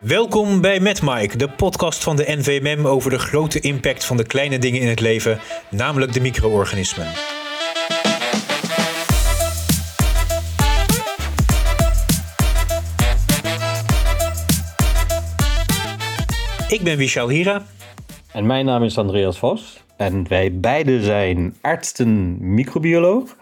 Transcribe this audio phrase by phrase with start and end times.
[0.00, 4.26] Welkom bij Met Mike, de podcast van de NVMM over de grote impact van de
[4.26, 5.38] kleine dingen in het leven,
[5.70, 7.06] namelijk de micro-organismen.
[16.68, 17.66] Ik ben Vishal Hira.
[18.32, 19.84] En mijn naam is Andreas Vos.
[19.96, 23.36] En wij beide zijn artsen microbioloog.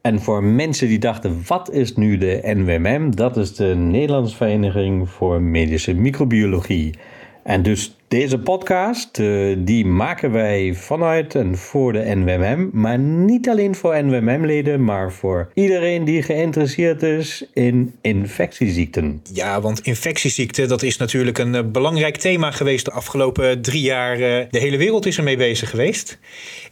[0.00, 3.14] En voor mensen die dachten, wat is nu de NWMM?
[3.14, 6.94] Dat is de Nederlandse Vereniging voor Medische Microbiologie.
[7.42, 12.70] En dus deze podcast, uh, die maken wij vanuit en voor de NWMM.
[12.72, 19.22] Maar niet alleen voor NWMM-leden, maar voor iedereen die geïnteresseerd is in infectieziekten.
[19.32, 24.16] Ja, want infectieziekten, dat is natuurlijk een uh, belangrijk thema geweest de afgelopen drie jaar.
[24.16, 26.18] De hele wereld is ermee bezig geweest.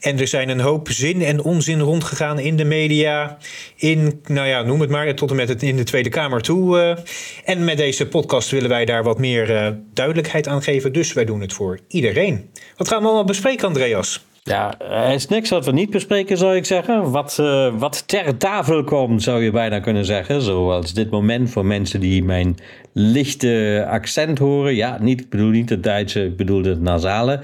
[0.01, 3.39] En er zijn een hoop zin en onzin rondgegaan in de media.
[3.77, 6.99] In, nou ja, noem het maar, tot en met het in de Tweede Kamer toe.
[7.45, 10.93] en met deze podcast willen wij daar wat meer duidelijkheid aan geven.
[10.93, 12.51] Dus wij doen het voor iedereen.
[12.77, 14.25] Wat gaan we allemaal bespreken, Andreas?
[14.47, 17.11] Ja, er is niks wat we niet bespreken, zou ik zeggen.
[17.11, 20.43] Wat, uh, wat ter tafel komt, zou je bijna kunnen zeggen.
[20.43, 22.57] Zoals dit moment voor mensen die mijn
[22.93, 24.75] lichte accent horen.
[24.75, 27.41] Ja, niet, ik bedoel niet het Duitse, ik bedoel het nasale.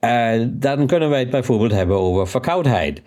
[0.00, 3.02] Uh, dan kunnen wij het bijvoorbeeld hebben over verkoudheid.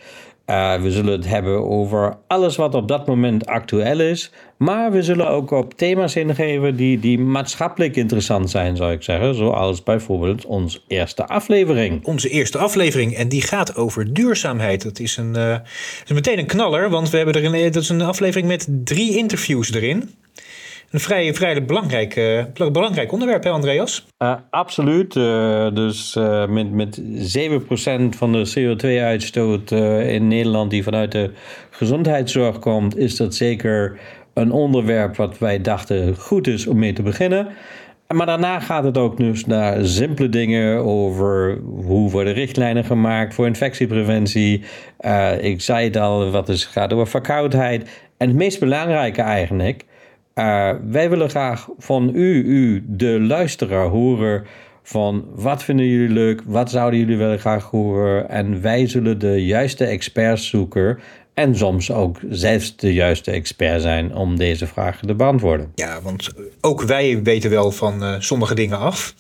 [0.50, 4.32] Uh, we zullen het hebben over alles wat op dat moment actueel is.
[4.58, 9.36] Maar we zullen ook op thema's ingeven die, die maatschappelijk interessant zijn, zou ik zeggen.
[9.36, 12.06] Zoals bijvoorbeeld onze eerste aflevering.
[12.06, 13.16] Onze eerste aflevering.
[13.16, 14.84] En die gaat over duurzaamheid.
[14.84, 15.56] Dat is, een, uh,
[16.06, 19.18] is meteen een knaller, want we hebben er een, dat is een aflevering met drie
[19.18, 20.10] interviews erin.
[20.92, 24.06] Een vrij, belangrijk, uh, belangrijk onderwerp, hè Andreas?
[24.20, 25.16] Uh, absoluut.
[25.16, 26.14] Uh, dus
[26.50, 27.04] met, met 7%
[28.10, 31.32] van de CO2-uitstoot in Nederland die vanuit de
[31.70, 34.00] gezondheidszorg komt, is dat zeker
[34.34, 37.48] een onderwerp wat wij dachten goed is om mee te beginnen.
[38.08, 43.48] Maar daarna gaat het ook dus naar simpele dingen over hoe worden richtlijnen gemaakt voor
[43.48, 44.64] infectiepreventie.
[45.40, 47.90] ik zei het al, wat is, gaat over verkoudheid.
[48.18, 49.86] En het meest belangrijke eigenlijk,
[50.36, 54.46] uh, wij willen graag van u, u, de luisteraar, horen
[54.84, 58.30] van wat vinden jullie leuk, wat zouden jullie willen graag horen.
[58.30, 61.00] En wij zullen de juiste experts zoeken
[61.34, 65.72] en soms ook zelfs de juiste expert zijn om deze vragen te beantwoorden.
[65.76, 66.30] Ja, want
[66.62, 69.16] ook wij weten wel van uh, sommige dingen af.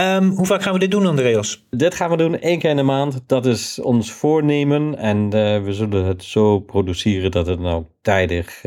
[0.00, 1.66] Um, hoe vaak gaan we dit doen, Andreas?
[1.70, 3.20] Dit gaan we doen één keer in de maand.
[3.26, 4.98] Dat is ons voornemen.
[4.98, 5.30] En uh,
[5.62, 8.62] we zullen het zo produceren dat het nou tijdig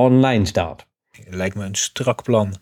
[0.00, 0.86] online staat.
[1.28, 2.54] Lijkt me een strak plan.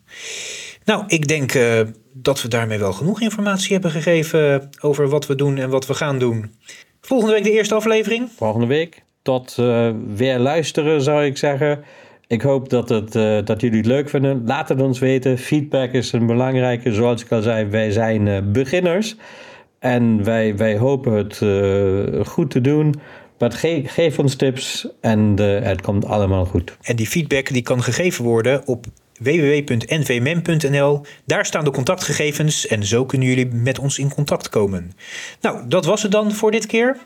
[0.85, 1.81] Nou, ik denk uh,
[2.13, 5.93] dat we daarmee wel genoeg informatie hebben gegeven over wat we doen en wat we
[5.93, 6.53] gaan doen.
[7.01, 8.29] Volgende week de eerste aflevering.
[8.35, 9.03] Volgende week.
[9.21, 11.83] Tot uh, weer luisteren, zou ik zeggen.
[12.27, 14.43] Ik hoop dat, het, uh, dat jullie het leuk vinden.
[14.45, 15.37] Laat het ons weten.
[15.37, 16.93] Feedback is een belangrijke.
[16.93, 19.15] Zoals ik al zei, wij zijn beginners.
[19.79, 21.37] En wij, wij hopen het
[22.27, 22.95] goed te doen.
[23.39, 26.77] Maar ge geef ons tips en uh, het komt allemaal goed.
[26.81, 28.85] En die feedback die kan gegeven worden op
[29.19, 31.01] www.nvmm.nl.
[31.25, 34.91] Daar staan de contactgegevens en zo kunnen jullie met ons in contact komen.
[35.41, 36.97] Nou, dat was het dan voor dit keer.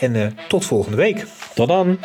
[0.00, 1.26] En uh, tot volgende week.
[1.54, 1.98] Tot dan.